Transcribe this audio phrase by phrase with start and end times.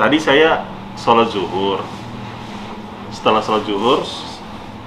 [0.00, 0.64] tadi saya
[0.96, 1.84] sholat zuhur.
[3.12, 4.00] Setelah sholat zuhur,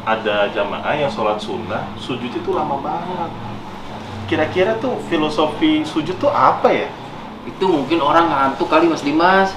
[0.03, 3.31] ada jamaah yang sholat sunnah, sujud itu lama banget.
[4.27, 6.89] Kira-kira tuh filosofi sujud tuh apa ya?
[7.47, 9.51] Itu mungkin orang ngantuk kali Mas Dimas.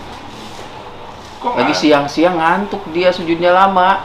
[1.38, 4.02] Kok Lagi siang-siang ngantuk dia sujudnya lama.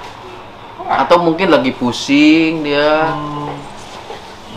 [0.85, 3.13] Atau mungkin lagi pusing dia.
[3.13, 3.53] Hmm,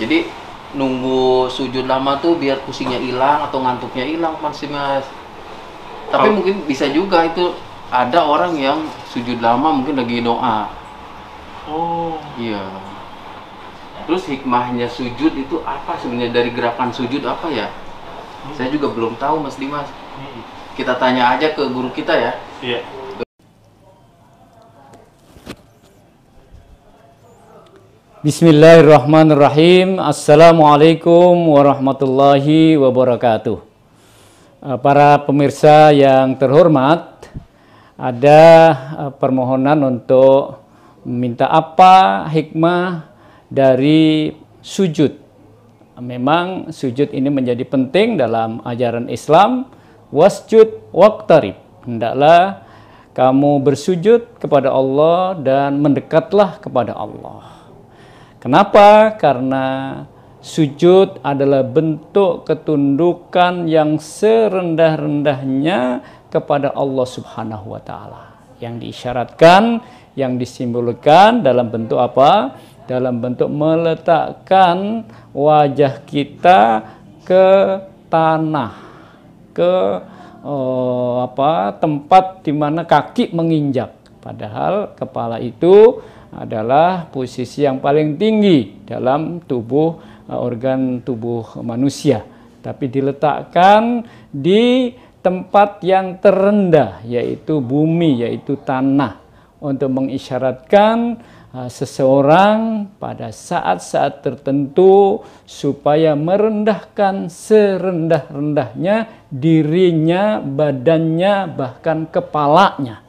[0.00, 0.28] Jadi
[0.74, 5.04] nunggu sujud lama tuh biar pusingnya hilang atau ngantuknya hilang Mas Dimas.
[6.14, 7.58] Tapi Kalau- mungkin bisa juga itu
[7.90, 10.70] ada orang yang sujud lama mungkin lagi doa.
[11.66, 12.62] Oh, Iya.
[14.06, 17.66] Terus hikmahnya sujud itu apa sebenarnya dari gerakan sujud apa ya?
[18.54, 19.90] Saya juga belum tahu Mas Dimas.
[19.90, 20.40] hmm,
[20.78, 22.38] Kita tanya aja ke guru kita ya.
[22.62, 22.78] iya.
[28.24, 30.00] Bismillahirrahmanirrahim.
[30.00, 33.73] Assalamualaikum warahmatullahi wabarakatuh.
[34.64, 37.28] Eh, Para pemirsa yang terhormat,
[38.00, 38.42] ada
[38.96, 40.64] eh, permohonan untuk
[41.04, 43.12] meminta apa hikmah
[43.52, 44.32] dari
[44.64, 45.20] sujud.
[46.00, 49.68] Memang sujud ini menjadi penting dalam ajaran Islam.
[50.08, 51.60] Wasjud waqtarib.
[51.84, 52.64] Hendaklah
[53.12, 57.68] kamu bersujud kepada Allah dan mendekatlah kepada Allah.
[58.40, 59.12] Kenapa?
[59.20, 59.64] Karena
[60.44, 68.36] sujud adalah bentuk ketundukan yang serendah-rendahnya kepada Allah Subhanahu wa taala.
[68.60, 69.80] Yang diisyaratkan,
[70.12, 72.60] yang disimbolkan dalam bentuk apa?
[72.84, 76.92] Dalam bentuk meletakkan wajah kita
[77.24, 77.80] ke
[78.12, 78.76] tanah,
[79.56, 79.72] ke
[80.44, 81.72] eh, apa?
[81.80, 83.96] tempat di mana kaki menginjak.
[84.20, 86.04] Padahal kepala itu
[86.34, 92.24] adalah posisi yang paling tinggi dalam tubuh organ tubuh manusia
[92.64, 99.24] tapi diletakkan di tempat yang terendah yaitu bumi yaitu tanah
[99.60, 101.16] untuk mengisyaratkan
[101.52, 113.00] eh, seseorang pada saat-saat tertentu supaya merendahkan serendah-rendahnya dirinya, badannya, bahkan kepalanya.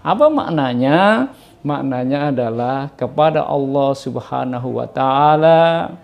[0.00, 1.32] Apa maknanya?
[1.64, 5.96] Maknanya adalah kepada Allah Subhanahu wa taala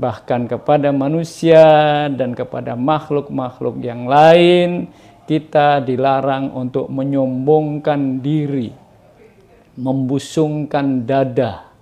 [0.00, 1.64] bahkan kepada manusia
[2.08, 4.88] dan kepada makhluk-makhluk yang lain
[5.28, 8.74] kita dilarang untuk menyombongkan diri,
[9.78, 11.72] membusungkan dada,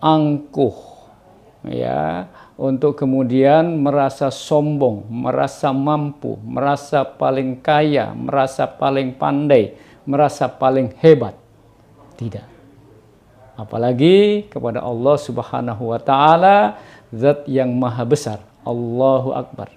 [0.00, 0.74] angkuh
[1.68, 2.26] ya,
[2.56, 9.76] untuk kemudian merasa sombong, merasa mampu, merasa paling kaya, merasa paling pandai,
[10.08, 11.36] merasa paling hebat.
[12.16, 12.46] Tidak.
[13.52, 16.80] Apalagi kepada Allah Subhanahu wa taala,
[17.12, 19.68] zat yang maha besar, Allahu akbar.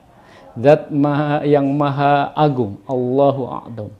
[0.55, 3.91] Zat maha yang maha agung, Allahu a'dam.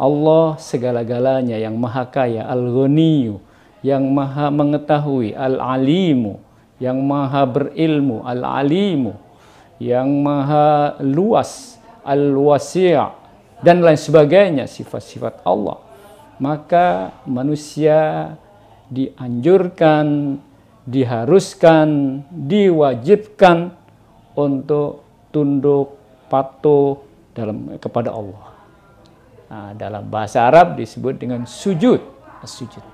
[0.00, 3.36] Allah segala-galanya yang maha kaya, Al-Ghaniyu,
[3.84, 6.40] yang maha mengetahui, Al-Alimu,
[6.80, 9.12] yang maha berilmu, Al-Alimu,
[9.76, 12.96] yang maha luas, Al-Wasi'
[13.60, 15.84] dan lain sebagainya sifat-sifat Allah.
[16.40, 18.32] Maka manusia
[18.88, 20.40] dianjurkan,
[20.84, 23.74] diharuskan, diwajibkan
[24.36, 25.04] untuk
[25.34, 25.96] tunduk
[26.30, 27.02] patuh
[27.34, 28.44] dalam kepada Allah.
[29.50, 31.98] Nah, dalam bahasa Arab disebut dengan sujud,
[32.46, 32.84] sujud.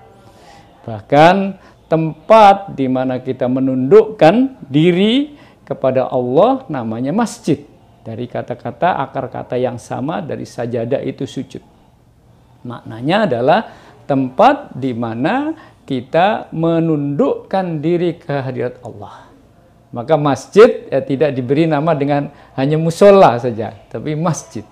[0.89, 5.37] Bahkan tempat di mana kita menundukkan diri
[5.67, 7.67] kepada Allah namanya masjid.
[8.07, 11.61] Dari kata-kata akar kata yang sama dari sajadah itu sujud.
[12.63, 13.61] Maknanya adalah
[14.07, 15.51] tempat di mana
[15.87, 19.31] kita menundukkan diri ke hadirat Allah.
[19.95, 22.29] Maka masjid ya, tidak diberi nama dengan
[22.59, 24.67] hanya musola saja, tapi masjid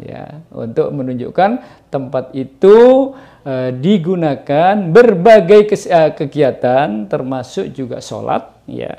[0.00, 1.60] ya untuk menunjukkan
[1.92, 3.12] tempat itu
[3.44, 8.96] eh, digunakan berbagai eh, kegiatan termasuk juga sholat ya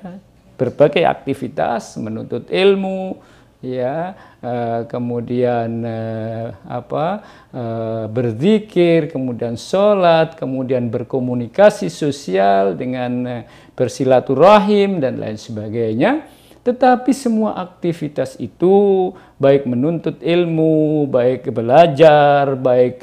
[0.56, 3.18] berbagai aktivitas menuntut ilmu
[3.62, 7.22] ya eh, kemudian eh, apa
[7.54, 13.46] eh, berzikir kemudian sholat kemudian berkomunikasi sosial dengan
[13.78, 16.26] bersilaturahim dan lain sebagainya.
[16.62, 19.10] Tetapi semua aktivitas itu
[19.42, 23.02] baik menuntut ilmu, baik belajar, baik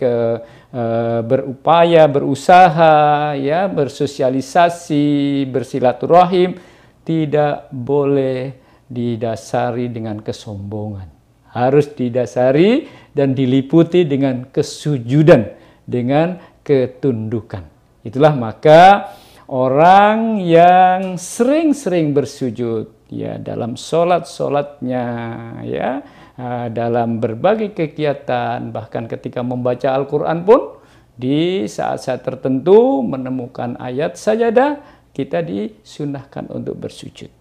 [1.27, 6.55] berupaya, berusaha, ya, bersosialisasi, bersilaturahim
[7.03, 11.09] tidak boleh didasari dengan kesombongan.
[11.53, 15.49] Harus didasari dan diliputi dengan kesujudan,
[15.85, 17.65] dengan ketundukan.
[18.05, 19.13] Itulah maka
[19.49, 25.05] orang yang sering-sering bersujud ya dalam sholat sholatnya
[25.65, 26.05] ya
[26.37, 30.77] uh, dalam berbagai kegiatan bahkan ketika membaca Al-Qur'an pun
[31.19, 34.79] di saat-saat tertentu menemukan ayat sajadah
[35.11, 37.38] kita disunahkan untuk bersujud.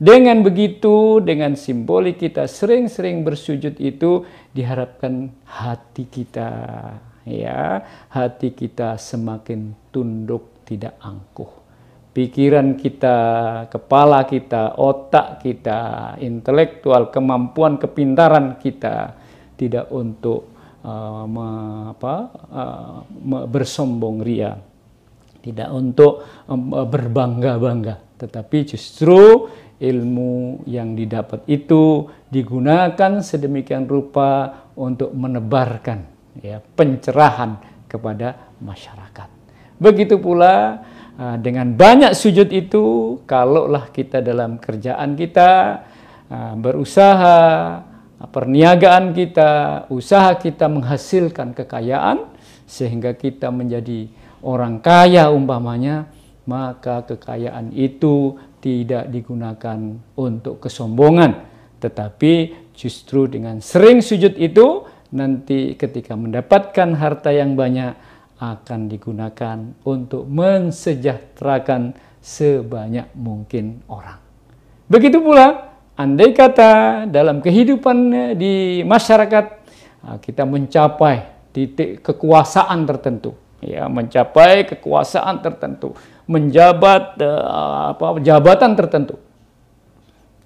[0.00, 4.24] Dengan begitu, dengan simbolik kita sering-sering bersujud itu
[4.56, 6.48] diharapkan hati kita
[7.28, 11.52] ya, hati kita semakin tunduk tidak angkuh.
[12.16, 13.18] Pikiran kita,
[13.68, 19.20] kepala kita, otak kita, intelektual, kemampuan, kepintaran kita
[19.60, 20.48] tidak untuk
[20.80, 21.48] uh, me,
[21.92, 22.14] apa,
[22.48, 22.96] uh,
[23.46, 24.56] bersombong ria,
[25.44, 29.46] tidak untuk um, berbangga-bangga, tetapi justru
[29.80, 36.04] ilmu yang didapat itu digunakan sedemikian rupa untuk menebarkan
[36.44, 37.56] ya pencerahan
[37.88, 39.28] kepada masyarakat.
[39.80, 40.84] Begitu pula
[41.16, 45.82] uh, dengan banyak sujud itu kalaulah kita dalam kerjaan kita
[46.28, 47.40] uh, berusaha
[48.28, 52.28] perniagaan kita, usaha kita menghasilkan kekayaan
[52.68, 54.12] sehingga kita menjadi
[54.44, 56.12] orang kaya umpamanya,
[56.44, 59.76] maka kekayaan itu tidak digunakan
[60.16, 61.48] untuk kesombongan,
[61.80, 62.32] tetapi
[62.76, 67.96] justru dengan sering sujud itu nanti ketika mendapatkan harta yang banyak
[68.40, 71.92] akan digunakan untuk mensejahterakan
[72.24, 74.16] sebanyak mungkin orang.
[74.88, 79.44] Begitu pula andai kata dalam kehidupan di masyarakat
[80.08, 85.92] ah, kita mencapai titik kekuasaan tertentu, ya mencapai kekuasaan tertentu,
[86.30, 89.18] menjabat uh, apa jabatan tertentu.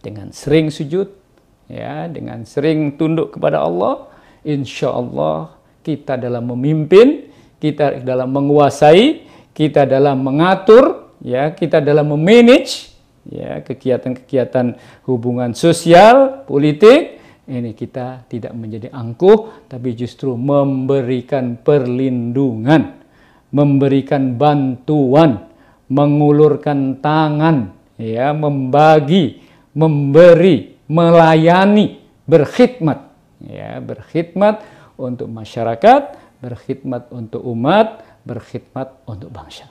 [0.01, 1.25] Dengan sering sujud
[1.69, 4.09] ya dengan sering tunduk kepada Allah
[4.45, 9.25] insya Allah kita dalam memimpin kita dalam menguasai
[9.57, 12.93] kita dalam mengatur ya kita dalam memanage
[13.25, 14.77] ya kegiatan-kegiatan
[15.09, 23.01] hubungan sosial politik ini kita tidak menjadi angkuh tapi justru memberikan perlindungan
[23.49, 25.54] memberikan bantuan
[25.89, 29.45] mengulurkan tangan, ya, membagi,
[29.77, 32.99] memberi, melayani, berkhidmat,
[33.45, 34.65] ya, berkhidmat
[34.97, 39.69] untuk masyarakat, berkhidmat untuk umat, berkhidmat untuk bangsa.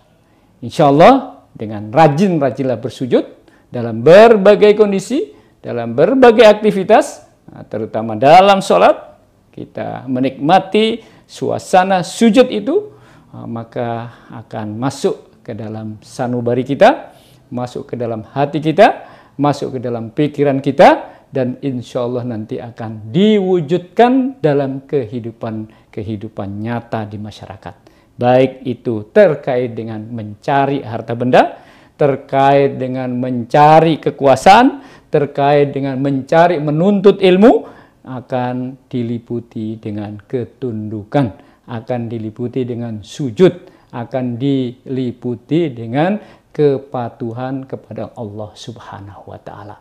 [0.61, 3.25] Insya Allah dengan rajin-rajinlah bersujud
[3.73, 9.17] dalam berbagai kondisi, dalam berbagai aktivitas, nah, terutama dalam sholat,
[9.53, 12.93] kita menikmati suasana sujud itu,
[13.33, 13.89] nah, maka
[14.29, 17.13] akan masuk ke dalam sanubari kita,
[17.51, 19.05] masuk ke dalam hati kita,
[19.37, 27.17] masuk ke dalam pikiran kita, dan insya Allah nanti akan diwujudkan dalam kehidupan-kehidupan nyata di
[27.17, 27.75] masyarakat.
[28.13, 31.57] Baik itu terkait dengan mencari harta benda,
[31.97, 37.65] terkait dengan mencari kekuasaan, terkait dengan mencari menuntut ilmu,
[38.05, 41.25] akan diliputi dengan ketundukan,
[41.65, 46.17] akan diliputi dengan sujud, akan diliputi dengan
[46.49, 49.77] kepatuhan kepada Allah Subhanahu wa taala.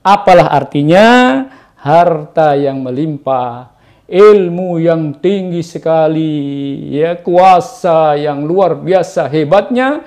[0.00, 1.06] Apalah artinya
[1.76, 3.76] harta yang melimpah,
[4.08, 10.00] ilmu yang tinggi sekali, ya kuasa yang luar biasa hebatnya,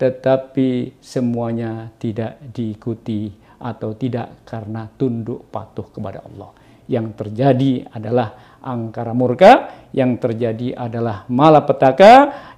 [0.00, 6.52] tetapi semuanya tidak diikuti atau tidak karena tunduk patuh kepada Allah.
[6.84, 9.52] Yang terjadi adalah angkara murka,
[9.92, 12.12] yang terjadi adalah malapetaka,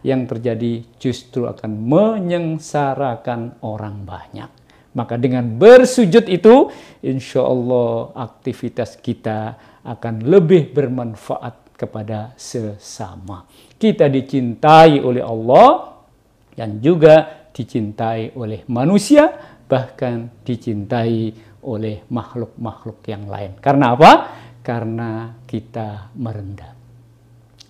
[0.07, 4.51] yang terjadi justru akan menyengsarakan orang banyak.
[4.97, 6.73] Maka dengan bersujud itu,
[7.05, 13.45] insya Allah aktivitas kita akan lebih bermanfaat kepada sesama.
[13.77, 16.01] Kita dicintai oleh Allah
[16.57, 19.29] dan juga dicintai oleh manusia,
[19.69, 23.59] bahkan dicintai oleh makhluk-makhluk yang lain.
[23.59, 24.13] Karena apa?
[24.67, 26.75] karena kita merendah.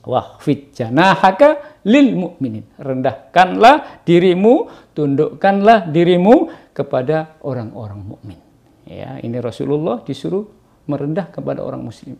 [0.08, 2.64] Wahfid janahaka lil mu'minin.
[2.80, 8.40] Rendahkanlah dirimu, tundukkanlah dirimu kepada orang-orang mukmin.
[8.88, 10.48] Ya, ini Rasulullah disuruh
[10.88, 12.16] merendah kepada orang muslim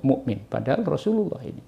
[0.00, 1.60] mukmin padahal Rasulullah ini.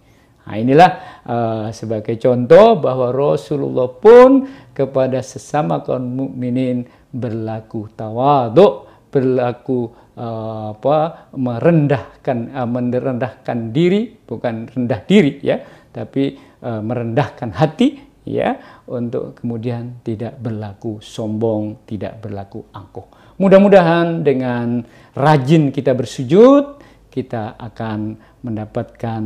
[0.49, 0.90] Nah, inilah
[1.28, 11.31] uh, sebagai contoh bahwa Rasulullah pun kepada sesama kaum mukminin berlaku tawaduk, berlaku uh, apa
[11.35, 15.61] merendahkan uh, merendahkan diri bukan rendah diri ya
[15.93, 17.99] tapi uh, merendahkan hati
[18.29, 23.09] ya untuk kemudian tidak berlaku sombong tidak berlaku angkuh.
[23.38, 24.83] Mudah-mudahan dengan
[25.17, 29.23] rajin kita bersujud kita akan mendapatkan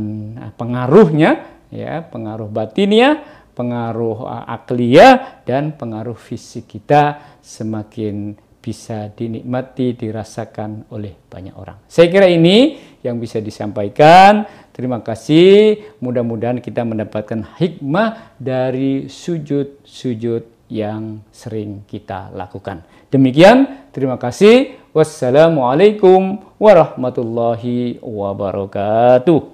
[0.55, 1.31] pengaruhnya
[1.73, 3.21] ya pengaruh batinnya
[3.53, 11.83] pengaruh akliyah dan pengaruh fisik kita semakin bisa dinikmati, dirasakan oleh banyak orang.
[11.91, 14.47] Saya kira ini yang bisa disampaikan.
[14.71, 15.83] Terima kasih.
[15.99, 22.81] Mudah-mudahan kita mendapatkan hikmah dari sujud-sujud yang sering kita lakukan.
[23.11, 24.79] Demikian, terima kasih.
[24.95, 29.52] Wassalamualaikum warahmatullahi wabarakatuh.